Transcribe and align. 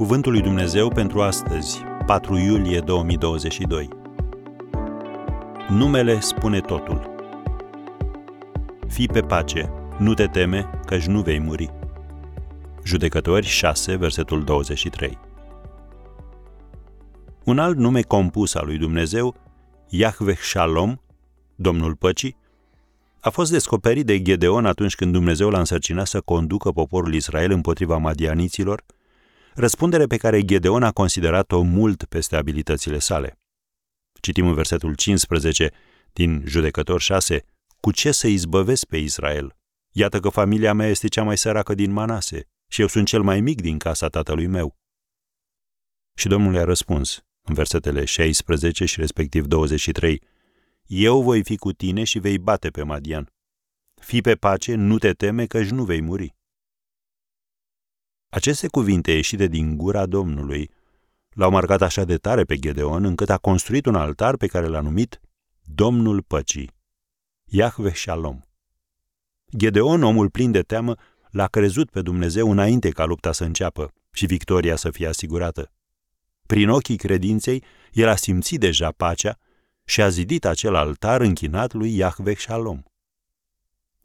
Cuvântul 0.00 0.32
lui 0.32 0.40
Dumnezeu 0.40 0.88
pentru 0.88 1.22
astăzi, 1.22 1.80
4 2.06 2.36
iulie 2.36 2.80
2022. 2.80 3.88
Numele 5.68 6.20
spune 6.20 6.60
totul. 6.60 7.10
Fii 8.88 9.08
pe 9.08 9.20
pace, 9.20 9.72
nu 9.98 10.14
te 10.14 10.26
teme, 10.26 10.70
căci 10.86 11.06
nu 11.06 11.20
vei 11.20 11.38
muri. 11.38 11.70
Judecători 12.84 13.46
6, 13.46 13.96
versetul 13.96 14.44
23. 14.44 15.18
Un 17.44 17.58
alt 17.58 17.76
nume 17.76 18.02
compus 18.02 18.54
al 18.54 18.66
lui 18.66 18.78
Dumnezeu, 18.78 19.34
Yahweh 19.88 20.38
Shalom, 20.38 20.96
Domnul 21.54 21.94
Păcii, 21.94 22.36
a 23.20 23.30
fost 23.30 23.50
descoperit 23.50 24.06
de 24.06 24.22
Gedeon 24.22 24.66
atunci 24.66 24.94
când 24.94 25.12
Dumnezeu 25.12 25.50
l-a 25.50 25.58
însărcinat 25.58 26.06
să 26.06 26.20
conducă 26.20 26.70
poporul 26.70 27.14
Israel 27.14 27.50
împotriva 27.50 27.96
madianiților, 27.96 28.84
răspundere 29.54 30.06
pe 30.06 30.16
care 30.16 30.44
Gedeon 30.44 30.82
a 30.82 30.92
considerat-o 30.92 31.60
mult 31.60 32.04
peste 32.04 32.36
abilitățile 32.36 32.98
sale. 32.98 33.38
Citim 34.20 34.46
în 34.46 34.54
versetul 34.54 34.94
15 34.94 35.70
din 36.12 36.42
Judecător 36.46 37.00
6, 37.00 37.44
Cu 37.80 37.92
ce 37.92 38.12
să 38.12 38.26
izbăvesc 38.26 38.84
pe 38.84 38.96
Israel? 38.96 39.56
Iată 39.92 40.20
că 40.20 40.28
familia 40.28 40.72
mea 40.72 40.86
este 40.86 41.08
cea 41.08 41.22
mai 41.22 41.38
săracă 41.38 41.74
din 41.74 41.90
Manase 41.90 42.48
și 42.68 42.80
eu 42.80 42.86
sunt 42.86 43.06
cel 43.06 43.22
mai 43.22 43.40
mic 43.40 43.60
din 43.60 43.78
casa 43.78 44.08
tatălui 44.08 44.46
meu. 44.46 44.78
Și 46.14 46.28
Domnul 46.28 46.54
i-a 46.54 46.64
răspuns, 46.64 47.24
în 47.42 47.54
versetele 47.54 48.04
16 48.04 48.84
și 48.84 49.00
respectiv 49.00 49.46
23, 49.46 50.22
Eu 50.86 51.22
voi 51.22 51.44
fi 51.44 51.56
cu 51.56 51.72
tine 51.72 52.04
și 52.04 52.18
vei 52.18 52.38
bate 52.38 52.68
pe 52.68 52.82
Madian. 52.82 53.32
Fii 53.94 54.20
pe 54.20 54.34
pace, 54.34 54.74
nu 54.74 54.98
te 54.98 55.12
teme, 55.12 55.46
căci 55.46 55.68
nu 55.68 55.84
vei 55.84 56.00
muri. 56.00 56.34
Aceste 58.32 58.68
cuvinte 58.68 59.12
ieșite 59.12 59.46
din 59.46 59.76
gura 59.76 60.06
Domnului 60.06 60.70
l-au 61.30 61.50
marcat 61.50 61.82
așa 61.82 62.04
de 62.04 62.16
tare 62.16 62.44
pe 62.44 62.56
Gedeon 62.58 63.04
încât 63.04 63.30
a 63.30 63.38
construit 63.38 63.86
un 63.86 63.94
altar 63.94 64.36
pe 64.36 64.46
care 64.46 64.66
l-a 64.66 64.80
numit 64.80 65.20
Domnul 65.64 66.22
Păcii, 66.22 66.70
Iahve 67.44 67.92
Shalom. 67.94 68.40
Gedeon, 69.56 70.02
omul 70.02 70.30
plin 70.30 70.50
de 70.50 70.62
teamă, 70.62 70.96
l-a 71.30 71.46
crezut 71.46 71.90
pe 71.90 72.02
Dumnezeu 72.02 72.50
înainte 72.50 72.88
ca 72.88 73.04
lupta 73.04 73.32
să 73.32 73.44
înceapă 73.44 73.92
și 74.12 74.26
victoria 74.26 74.76
să 74.76 74.90
fie 74.90 75.06
asigurată. 75.06 75.72
Prin 76.46 76.68
ochii 76.68 76.96
credinței, 76.96 77.64
el 77.92 78.08
a 78.08 78.16
simțit 78.16 78.60
deja 78.60 78.90
pacea 78.90 79.38
și 79.84 80.02
a 80.02 80.08
zidit 80.08 80.44
acel 80.44 80.74
altar 80.74 81.20
închinat 81.20 81.72
lui 81.72 81.96
Iahve 81.96 82.34
Shalom. 82.34 82.82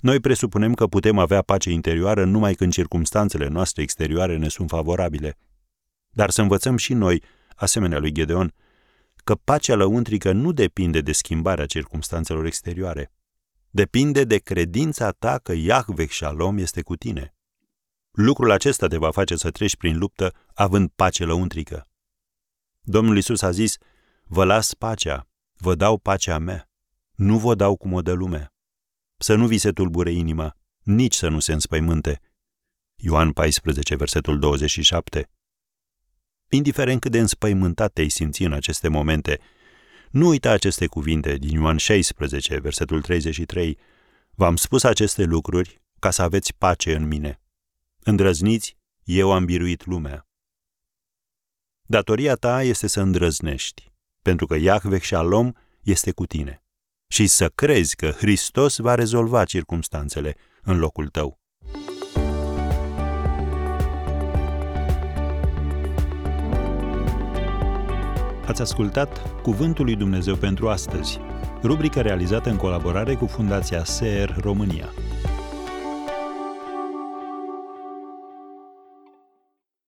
Noi 0.00 0.20
presupunem 0.20 0.74
că 0.74 0.86
putem 0.86 1.18
avea 1.18 1.42
pace 1.42 1.70
interioară 1.70 2.24
numai 2.24 2.54
când 2.54 2.72
circumstanțele 2.72 3.48
noastre 3.48 3.82
exterioare 3.82 4.36
ne 4.36 4.48
sunt 4.48 4.68
favorabile. 4.68 5.38
Dar 6.10 6.30
să 6.30 6.40
învățăm 6.40 6.76
și 6.76 6.92
noi, 6.92 7.22
asemenea 7.56 7.98
lui 7.98 8.12
Gedeon, 8.12 8.54
că 9.16 9.34
pacea 9.34 9.74
lăuntrică 9.74 10.32
nu 10.32 10.52
depinde 10.52 11.00
de 11.00 11.12
schimbarea 11.12 11.66
circumstanțelor 11.66 12.44
exterioare. 12.44 13.12
Depinde 13.70 14.24
de 14.24 14.38
credința 14.38 15.10
ta 15.10 15.38
că 15.38 15.52
Iahveh 15.52 16.10
Shalom 16.10 16.58
este 16.58 16.82
cu 16.82 16.96
tine. 16.96 17.34
Lucrul 18.10 18.50
acesta 18.50 18.86
te 18.86 18.96
va 18.96 19.10
face 19.10 19.36
să 19.36 19.50
treci 19.50 19.76
prin 19.76 19.98
luptă 19.98 20.32
având 20.54 20.90
pace 20.96 21.24
lăuntrică. 21.24 21.88
Domnul 22.80 23.16
Isus 23.16 23.42
a 23.42 23.50
zis, 23.50 23.76
vă 24.24 24.44
las 24.44 24.74
pacea, 24.74 25.28
vă 25.56 25.74
dau 25.74 25.98
pacea 25.98 26.38
mea, 26.38 26.68
nu 27.14 27.38
vă 27.38 27.54
dau 27.54 27.76
cum 27.76 27.92
o 27.92 28.02
dă 28.02 28.12
lumea 28.12 28.53
să 29.24 29.34
nu 29.34 29.46
vi 29.46 29.58
se 29.58 29.72
tulbure 29.72 30.10
inima, 30.10 30.56
nici 30.82 31.14
să 31.14 31.28
nu 31.28 31.40
se 31.40 31.52
înspăimânte. 31.52 32.20
Ioan 32.94 33.32
14, 33.32 33.96
versetul 33.96 34.38
27. 34.38 35.30
Indiferent 36.48 37.00
cât 37.00 37.10
de 37.10 37.18
înspăimântat 37.18 37.92
te-ai 37.92 38.08
simți 38.08 38.42
în 38.42 38.52
aceste 38.52 38.88
momente, 38.88 39.40
nu 40.10 40.28
uita 40.28 40.50
aceste 40.50 40.86
cuvinte 40.86 41.36
din 41.36 41.54
Ioan 41.54 41.76
16, 41.76 42.58
versetul 42.58 43.02
33. 43.02 43.78
V-am 44.30 44.56
spus 44.56 44.82
aceste 44.82 45.24
lucruri 45.24 45.82
ca 45.98 46.10
să 46.10 46.22
aveți 46.22 46.54
pace 46.54 46.94
în 46.94 47.06
mine. 47.06 47.40
Îndrăzniți, 48.02 48.76
eu 49.02 49.32
am 49.32 49.44
biruit 49.44 49.86
lumea. 49.86 50.28
Datoria 51.82 52.34
ta 52.34 52.62
este 52.62 52.86
să 52.86 53.00
îndrăznești, 53.00 53.92
pentru 54.22 54.46
că 54.46 54.54
Iahveh 54.54 55.02
Shalom 55.02 55.52
este 55.82 56.12
cu 56.12 56.26
tine 56.26 56.63
și 57.14 57.26
să 57.26 57.48
crezi 57.54 57.96
că 57.96 58.10
Hristos 58.10 58.76
va 58.78 58.94
rezolva 58.94 59.44
circumstanțele 59.44 60.36
în 60.62 60.78
locul 60.78 61.08
tău. 61.08 61.40
Ați 68.46 68.60
ascultat 68.60 69.40
Cuvântul 69.42 69.84
lui 69.84 69.96
Dumnezeu 69.96 70.36
pentru 70.36 70.68
astăzi, 70.68 71.20
rubrica 71.62 72.00
realizată 72.00 72.50
în 72.50 72.56
colaborare 72.56 73.14
cu 73.14 73.26
Fundația 73.26 73.84
SER 73.84 74.36
România. 74.40 74.92